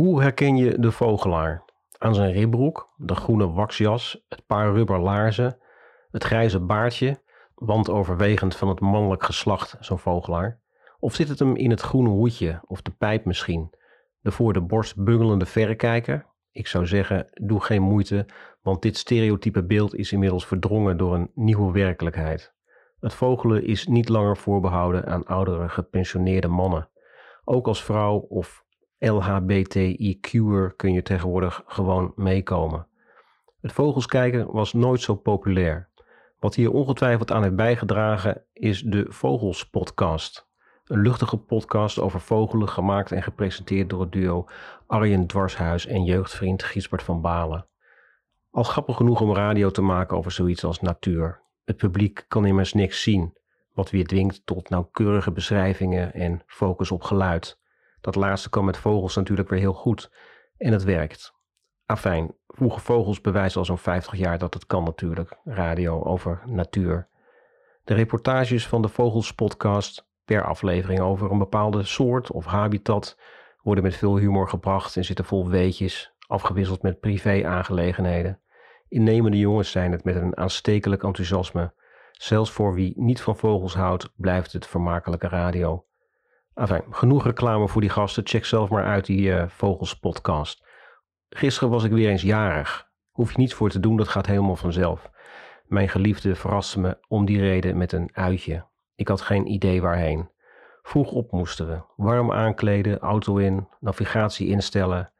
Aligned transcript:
Hoe 0.00 0.22
herken 0.22 0.56
je 0.56 0.78
de 0.78 0.92
vogelaar? 0.92 1.64
Aan 1.98 2.14
zijn 2.14 2.32
ribbroek, 2.32 2.94
de 2.96 3.14
groene 3.14 3.50
waxjas, 3.50 4.24
het 4.28 4.46
paar 4.46 4.72
rubber 4.72 5.00
laarzen, 5.00 5.58
het 6.10 6.24
grijze 6.24 6.60
baardje, 6.60 7.22
want 7.54 7.90
overwegend 7.90 8.56
van 8.56 8.68
het 8.68 8.80
mannelijk 8.80 9.24
geslacht 9.24 9.76
zo'n 9.80 9.98
vogelaar. 9.98 10.60
Of 10.98 11.14
zit 11.14 11.28
het 11.28 11.38
hem 11.38 11.56
in 11.56 11.70
het 11.70 11.80
groene 11.80 12.08
hoedje 12.08 12.60
of 12.66 12.82
de 12.82 12.90
pijp 12.90 13.24
misschien? 13.24 13.74
De 14.20 14.30
voor 14.30 14.52
de 14.52 14.60
borst 14.60 15.04
bungelende 15.04 15.46
verrekijker? 15.46 16.26
Ik 16.52 16.66
zou 16.66 16.86
zeggen, 16.86 17.28
doe 17.32 17.60
geen 17.60 17.82
moeite, 17.82 18.26
want 18.62 18.82
dit 18.82 18.96
stereotype 18.96 19.64
beeld 19.64 19.94
is 19.94 20.12
inmiddels 20.12 20.46
verdrongen 20.46 20.96
door 20.96 21.14
een 21.14 21.30
nieuwe 21.34 21.72
werkelijkheid. 21.72 22.54
Het 23.00 23.14
vogelen 23.14 23.64
is 23.64 23.86
niet 23.86 24.08
langer 24.08 24.36
voorbehouden 24.36 25.06
aan 25.06 25.24
oudere 25.24 25.68
gepensioneerde 25.68 26.48
mannen. 26.48 26.88
Ook 27.44 27.66
als 27.66 27.84
vrouw 27.84 28.16
of 28.18 28.64
LHBTIQ'er 29.00 30.74
kun 30.76 30.92
je 30.92 31.02
tegenwoordig 31.02 31.62
gewoon 31.66 32.12
meekomen. 32.16 32.86
Het 33.60 33.72
vogels 33.72 34.06
kijken 34.06 34.52
was 34.52 34.72
nooit 34.72 35.00
zo 35.00 35.14
populair. 35.14 35.88
Wat 36.38 36.54
hier 36.54 36.72
ongetwijfeld 36.72 37.30
aan 37.30 37.42
heeft 37.42 37.56
bijgedragen 37.56 38.44
is 38.52 38.82
de 38.82 39.06
Vogels 39.08 39.68
Podcast. 39.70 40.48
Een 40.84 41.00
luchtige 41.00 41.36
podcast 41.36 41.98
over 41.98 42.20
vogelen, 42.20 42.68
gemaakt 42.68 43.12
en 43.12 43.22
gepresenteerd 43.22 43.90
door 43.90 44.00
het 44.00 44.12
duo 44.12 44.46
Arjen 44.86 45.26
Dwarshuis 45.26 45.86
en 45.86 46.04
jeugdvriend 46.04 46.62
Giesbert 46.62 47.02
van 47.02 47.20
Balen. 47.20 47.66
Al 48.50 48.62
grappig 48.62 48.96
genoeg 48.96 49.20
om 49.20 49.34
radio 49.34 49.70
te 49.70 49.82
maken 49.82 50.16
over 50.16 50.32
zoiets 50.32 50.64
als 50.64 50.80
natuur. 50.80 51.42
Het 51.64 51.76
publiek 51.76 52.24
kan 52.28 52.46
immers 52.46 52.72
niks 52.72 53.02
zien, 53.02 53.36
wat 53.74 53.90
weer 53.90 54.06
dwingt 54.06 54.46
tot 54.46 54.68
nauwkeurige 54.68 55.32
beschrijvingen 55.32 56.12
en 56.12 56.42
focus 56.46 56.90
op 56.90 57.02
geluid. 57.02 57.59
Dat 58.00 58.14
laatste 58.14 58.50
kan 58.50 58.64
met 58.64 58.76
vogels 58.76 59.16
natuurlijk 59.16 59.48
weer 59.48 59.58
heel 59.58 59.72
goed 59.72 60.12
en 60.56 60.72
het 60.72 60.84
werkt. 60.84 61.34
Afijn, 61.86 62.34
Vroege 62.46 62.80
Vogels 62.80 63.20
bewijst 63.20 63.56
al 63.56 63.64
zo'n 63.64 63.78
50 63.78 64.14
jaar 64.14 64.38
dat 64.38 64.54
het 64.54 64.66
kan 64.66 64.84
natuurlijk, 64.84 65.38
radio 65.44 66.02
over 66.02 66.42
natuur. 66.46 67.08
De 67.84 67.94
reportages 67.94 68.68
van 68.68 68.82
de 68.82 68.88
Vogels 68.88 69.34
podcast 69.34 70.08
per 70.24 70.44
aflevering 70.44 71.00
over 71.00 71.30
een 71.30 71.38
bepaalde 71.38 71.84
soort 71.84 72.30
of 72.32 72.44
habitat 72.44 73.18
worden 73.62 73.84
met 73.84 73.96
veel 73.96 74.16
humor 74.16 74.48
gebracht 74.48 74.96
en 74.96 75.04
zitten 75.04 75.24
vol 75.24 75.48
weetjes, 75.48 76.14
afgewisseld 76.26 76.82
met 76.82 77.00
privé-aangelegenheden. 77.00 78.40
Innemende 78.88 79.38
jongens 79.38 79.70
zijn 79.70 79.92
het 79.92 80.04
met 80.04 80.16
een 80.16 80.36
aanstekelijk 80.36 81.02
enthousiasme. 81.02 81.72
Zelfs 82.12 82.50
voor 82.50 82.74
wie 82.74 82.92
niet 82.96 83.20
van 83.20 83.36
vogels 83.36 83.74
houdt, 83.74 84.12
blijft 84.16 84.52
het 84.52 84.66
vermakelijke 84.66 85.28
radio. 85.28 85.84
Enfin, 86.60 86.82
genoeg 86.90 87.24
reclame 87.24 87.68
voor 87.68 87.80
die 87.80 87.90
gasten. 87.90 88.26
Check 88.26 88.44
zelf 88.44 88.70
maar 88.70 88.84
uit 88.84 89.06
die 89.06 89.28
uh, 89.28 89.44
Vogels 89.48 89.98
podcast. 89.98 90.66
Gisteren 91.28 91.70
was 91.70 91.84
ik 91.84 91.92
weer 91.92 92.08
eens 92.08 92.22
jarig. 92.22 92.88
Hoef 93.10 93.32
je 93.32 93.38
niets 93.38 93.54
voor 93.54 93.70
te 93.70 93.80
doen, 93.80 93.96
dat 93.96 94.08
gaat 94.08 94.26
helemaal 94.26 94.56
vanzelf. 94.56 95.10
Mijn 95.66 95.88
geliefde 95.88 96.34
verraste 96.34 96.80
me 96.80 96.98
om 97.08 97.24
die 97.24 97.40
reden 97.40 97.76
met 97.76 97.92
een 97.92 98.10
uitje. 98.12 98.66
Ik 98.94 99.08
had 99.08 99.20
geen 99.20 99.46
idee 99.46 99.82
waarheen. 99.82 100.30
Vroeg 100.82 101.12
op 101.12 101.32
moesten 101.32 101.68
we. 101.68 101.82
Warm 101.96 102.32
aankleden, 102.32 102.98
auto 102.98 103.36
in, 103.36 103.68
navigatie 103.78 104.48
instellen. 104.48 105.12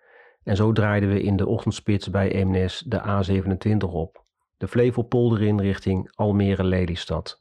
En 0.43 0.57
zo 0.57 0.73
draaiden 0.73 1.09
we 1.09 1.23
in 1.23 1.37
de 1.37 1.47
ochtendspits 1.47 2.11
bij 2.11 2.33
Eemnes 2.33 2.85
de 2.87 3.01
A27 3.01 3.93
op. 3.93 4.25
De 4.57 4.69
Flevopolder 4.69 5.43
in 5.43 5.61
richting 5.61 6.13
Almere-Lelystad. 6.15 7.40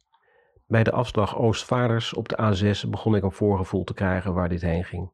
Bij 0.69 0.83
de 0.83 0.91
afslag 0.91 1.37
Oostvaarders 1.37 2.13
op 2.13 2.29
de 2.29 2.37
A6 2.37 2.89
begon 2.89 3.15
ik 3.15 3.23
een 3.23 3.31
voorgevoel 3.31 3.83
te 3.83 3.93
krijgen 3.93 4.33
waar 4.33 4.49
dit 4.49 4.61
heen 4.61 4.83
ging. 4.83 5.11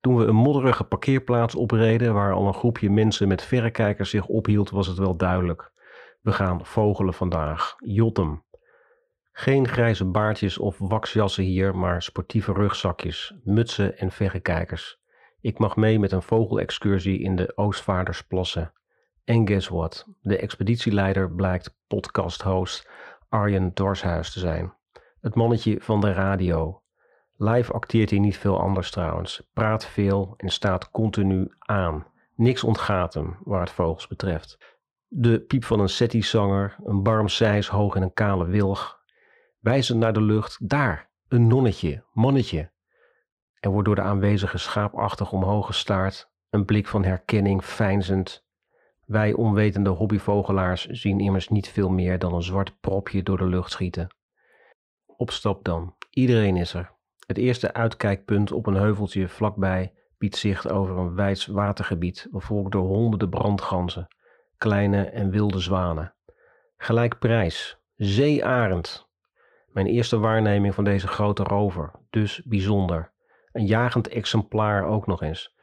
Toen 0.00 0.16
we 0.16 0.24
een 0.24 0.34
modderige 0.34 0.84
parkeerplaats 0.84 1.54
opreden 1.54 2.14
waar 2.14 2.32
al 2.32 2.46
een 2.46 2.54
groepje 2.54 2.90
mensen 2.90 3.28
met 3.28 3.42
verrekijkers 3.42 4.10
zich 4.10 4.26
ophield, 4.26 4.70
was 4.70 4.86
het 4.86 4.98
wel 4.98 5.16
duidelijk. 5.16 5.72
We 6.20 6.32
gaan 6.32 6.66
vogelen 6.66 7.14
vandaag. 7.14 7.74
Jotem. 7.78 8.44
Geen 9.32 9.68
grijze 9.68 10.04
baardjes 10.04 10.58
of 10.58 10.78
waxjassen 10.78 11.44
hier, 11.44 11.76
maar 11.76 12.02
sportieve 12.02 12.52
rugzakjes, 12.52 13.34
mutsen 13.44 13.98
en 13.98 14.10
verrekijkers. 14.10 15.00
Ik 15.40 15.58
mag 15.58 15.76
mee 15.76 15.98
met 15.98 16.12
een 16.12 16.22
vogelexcursie 16.22 17.20
in 17.20 17.36
de 17.36 17.56
Oostvaardersplassen. 17.56 18.72
En 19.24 19.46
guess 19.48 19.68
what? 19.68 20.06
De 20.20 20.38
expeditieleider 20.38 21.34
blijkt 21.34 21.76
podcast-host 21.86 22.88
Arjen 23.34 23.72
Dwarshuis 23.72 24.32
te 24.32 24.38
zijn. 24.38 24.74
Het 25.20 25.34
mannetje 25.34 25.80
van 25.80 26.00
de 26.00 26.12
radio. 26.12 26.82
Live 27.36 27.72
acteert 27.72 28.10
hij 28.10 28.18
niet 28.18 28.38
veel 28.38 28.60
anders 28.60 28.90
trouwens. 28.90 29.48
Praat 29.52 29.86
veel 29.86 30.34
en 30.36 30.48
staat 30.48 30.90
continu 30.90 31.54
aan. 31.58 32.06
Niks 32.34 32.64
ontgaat 32.64 33.14
hem 33.14 33.36
waar 33.44 33.60
het 33.60 33.70
vogels 33.70 34.06
betreft. 34.06 34.78
De 35.08 35.40
piep 35.40 35.64
van 35.64 35.80
een 35.80 35.88
setty-zanger, 35.88 36.76
een 36.84 37.02
barm 37.02 37.28
seis 37.28 37.68
hoog 37.68 37.94
in 37.94 38.02
een 38.02 38.12
kale 38.12 38.46
wilg. 38.46 39.00
Wijzend 39.58 39.98
naar 39.98 40.12
de 40.12 40.22
lucht, 40.22 40.68
daar, 40.68 41.10
een 41.28 41.46
nonnetje, 41.46 42.04
mannetje. 42.12 42.72
Er 43.60 43.70
wordt 43.70 43.86
door 43.86 43.96
de 43.96 44.02
aanwezige 44.02 44.58
schaapachtig 44.58 45.32
omhoog 45.32 45.66
gestaard, 45.66 46.30
een 46.50 46.64
blik 46.64 46.86
van 46.86 47.04
herkenning 47.04 47.64
fijnzend 47.64 48.43
wij 49.06 49.32
onwetende 49.32 49.90
hobbyvogelaars 49.90 50.86
zien 50.86 51.20
immers 51.20 51.48
niet 51.48 51.68
veel 51.68 51.88
meer 51.88 52.18
dan 52.18 52.34
een 52.34 52.42
zwart 52.42 52.80
propje 52.80 53.22
door 53.22 53.38
de 53.38 53.46
lucht 53.46 53.70
schieten. 53.70 54.14
Opstap 55.06 55.64
dan. 55.64 55.94
Iedereen 56.10 56.56
is 56.56 56.74
er. 56.74 56.92
Het 57.26 57.38
eerste 57.38 57.72
uitkijkpunt 57.72 58.52
op 58.52 58.66
een 58.66 58.74
heuveltje 58.74 59.28
vlakbij 59.28 59.92
biedt 60.18 60.36
zicht 60.36 60.70
over 60.70 60.96
een 60.96 61.14
wijds 61.14 61.46
watergebied, 61.46 62.28
bevolkt 62.30 62.72
door 62.72 62.86
honderden 62.86 63.30
brandganzen, 63.30 64.08
kleine 64.56 65.04
en 65.04 65.30
wilde 65.30 65.58
zwanen. 65.58 66.14
Gelijk 66.76 67.18
prijs. 67.18 67.78
Zeearend. 67.96 69.08
Mijn 69.66 69.86
eerste 69.86 70.18
waarneming 70.18 70.74
van 70.74 70.84
deze 70.84 71.06
grote 71.06 71.42
rover, 71.42 71.92
dus 72.10 72.42
bijzonder. 72.44 73.12
Een 73.52 73.66
jagend 73.66 74.08
exemplaar 74.08 74.84
ook 74.84 75.06
nog 75.06 75.22
eens. 75.22 75.53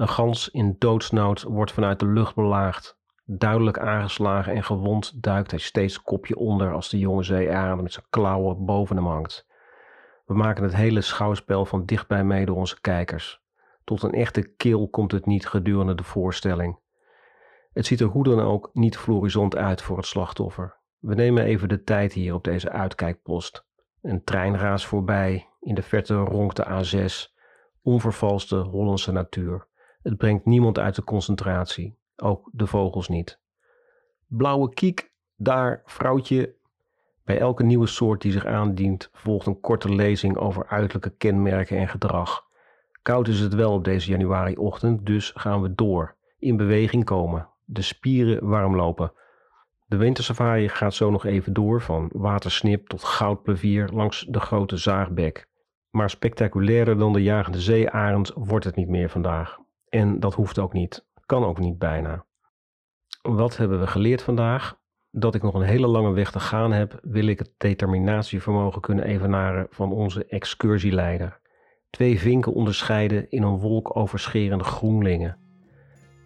Een 0.00 0.08
gans 0.08 0.48
in 0.48 0.76
doodsnood 0.78 1.42
wordt 1.42 1.72
vanuit 1.72 1.98
de 1.98 2.06
lucht 2.06 2.34
belaagd. 2.34 2.98
Duidelijk 3.24 3.78
aangeslagen 3.78 4.54
en 4.54 4.64
gewond 4.64 5.22
duikt 5.22 5.50
hij 5.50 5.60
steeds 5.60 6.02
kopje 6.02 6.36
onder 6.36 6.72
als 6.72 6.88
de 6.88 6.98
jonge 6.98 7.22
zeearend 7.22 7.82
met 7.82 7.92
zijn 7.92 8.06
klauwen 8.10 8.64
boven 8.64 8.96
hem 8.96 9.06
hangt. 9.06 9.46
We 10.24 10.34
maken 10.34 10.62
het 10.62 10.74
hele 10.74 11.00
schouwspel 11.00 11.64
van 11.64 11.84
dichtbij 11.84 12.24
mee 12.24 12.46
door 12.46 12.56
onze 12.56 12.80
kijkers. 12.80 13.42
Tot 13.84 14.02
een 14.02 14.12
echte 14.12 14.54
keel 14.56 14.88
komt 14.88 15.12
het 15.12 15.26
niet 15.26 15.46
gedurende 15.46 15.94
de 15.94 16.04
voorstelling. 16.04 16.78
Het 17.72 17.86
ziet 17.86 18.00
er 18.00 18.06
hoe 18.06 18.24
dan 18.24 18.40
ook 18.40 18.70
niet 18.72 18.96
florisant 18.96 19.56
uit 19.56 19.82
voor 19.82 19.96
het 19.96 20.06
slachtoffer. 20.06 20.76
We 20.98 21.14
nemen 21.14 21.44
even 21.44 21.68
de 21.68 21.82
tijd 21.82 22.12
hier 22.12 22.34
op 22.34 22.44
deze 22.44 22.70
uitkijkpost. 22.70 23.66
Een 24.02 24.24
trein 24.24 24.56
raast 24.56 24.86
voorbij, 24.86 25.48
in 25.60 25.74
de 25.74 25.82
verte 25.82 26.14
ronkt 26.14 26.56
de 26.56 26.66
A6, 26.66 27.34
onvervalste 27.82 28.56
Hollandse 28.56 29.12
natuur. 29.12 29.68
Het 30.02 30.16
brengt 30.16 30.44
niemand 30.44 30.78
uit 30.78 30.94
de 30.94 31.04
concentratie, 31.04 31.98
ook 32.16 32.48
de 32.52 32.66
vogels 32.66 33.08
niet. 33.08 33.40
Blauwe 34.26 34.74
kiek, 34.74 35.12
daar, 35.36 35.82
vrouwtje. 35.84 36.54
Bij 37.24 37.38
elke 37.38 37.62
nieuwe 37.62 37.86
soort 37.86 38.20
die 38.20 38.32
zich 38.32 38.46
aandient, 38.46 39.08
volgt 39.12 39.46
een 39.46 39.60
korte 39.60 39.94
lezing 39.94 40.36
over 40.36 40.66
uiterlijke 40.66 41.16
kenmerken 41.16 41.78
en 41.78 41.88
gedrag. 41.88 42.48
Koud 43.02 43.28
is 43.28 43.40
het 43.40 43.54
wel 43.54 43.72
op 43.72 43.84
deze 43.84 44.10
januariochtend, 44.10 45.06
dus 45.06 45.32
gaan 45.34 45.62
we 45.62 45.74
door. 45.74 46.16
In 46.38 46.56
beweging 46.56 47.04
komen, 47.04 47.48
de 47.64 47.82
spieren 47.82 48.48
warm 48.48 48.76
lopen. 48.76 49.12
De 49.86 49.96
wintersafari 49.96 50.68
gaat 50.68 50.94
zo 50.94 51.10
nog 51.10 51.24
even 51.24 51.52
door, 51.52 51.80
van 51.80 52.10
watersnip 52.12 52.88
tot 52.88 53.04
goudplevier 53.04 53.88
langs 53.92 54.26
de 54.28 54.40
grote 54.40 54.76
zaagbek. 54.76 55.48
Maar 55.90 56.10
spectaculairder 56.10 56.98
dan 56.98 57.12
de 57.12 57.22
jagende 57.22 57.60
zeearend 57.60 58.32
wordt 58.34 58.64
het 58.64 58.76
niet 58.76 58.88
meer 58.88 59.10
vandaag. 59.10 59.58
En 59.90 60.20
dat 60.20 60.34
hoeft 60.34 60.58
ook 60.58 60.72
niet, 60.72 61.06
kan 61.26 61.44
ook 61.44 61.58
niet 61.58 61.78
bijna. 61.78 62.24
Wat 63.22 63.56
hebben 63.56 63.80
we 63.80 63.86
geleerd 63.86 64.22
vandaag? 64.22 64.78
Dat 65.10 65.34
ik 65.34 65.42
nog 65.42 65.54
een 65.54 65.62
hele 65.62 65.86
lange 65.86 66.12
weg 66.12 66.30
te 66.30 66.40
gaan 66.40 66.72
heb, 66.72 66.98
wil 67.02 67.26
ik 67.26 67.38
het 67.38 67.50
determinatievermogen 67.56 68.80
kunnen 68.80 69.04
evenaren 69.04 69.66
van 69.70 69.92
onze 69.92 70.24
excursieleider. 70.24 71.40
Twee 71.90 72.18
vinken 72.18 72.52
onderscheiden 72.52 73.30
in 73.30 73.42
een 73.42 73.58
wolk 73.58 73.96
overscherende 73.96 74.64
groenlingen. 74.64 75.38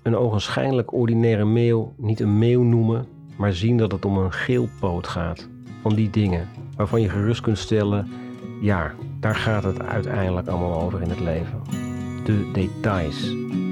Een 0.03 0.17
ogenschijnlijk 0.17 0.93
ordinaire 0.93 1.45
meeuw 1.45 1.95
niet 1.97 2.21
een 2.21 2.39
meeuw 2.39 2.63
noemen, 2.63 3.07
maar 3.39 3.53
zien 3.53 3.77
dat 3.77 3.93
het 3.93 4.05
om 4.05 4.17
een 4.17 4.33
geelpoot 4.33 5.07
gaat. 5.07 5.49
Van 5.83 5.95
die 5.95 6.11
dingen 6.11 6.49
waarvan 6.77 7.01
je 7.01 7.09
gerust 7.09 7.41
kunt 7.41 7.59
stellen, 7.59 8.09
ja, 8.61 8.95
daar 9.21 9.37
gaat 9.37 9.65
het 9.65 9.83
uiteindelijk 9.83 10.49
allemaal 10.49 10.81
over 10.81 11.03
in 11.03 11.11
het 11.11 11.21
leven 11.21 11.94
de 12.25 12.45
details. 12.53 13.64